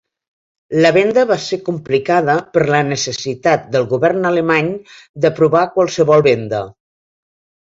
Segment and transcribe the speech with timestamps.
[0.83, 4.73] La venda va ser complicada per la necessitat del govern alemany
[5.27, 6.65] d'aprovar qualsevol venda.